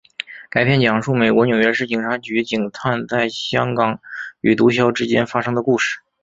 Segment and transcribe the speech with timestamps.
[0.49, 3.99] 该片讲述美国纽约市警察局警探在香港
[4.39, 5.99] 与毒枭之间发生的故事。